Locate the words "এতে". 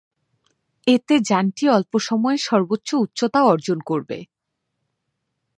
0.87-1.15